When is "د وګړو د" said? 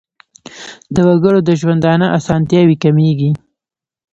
0.95-1.49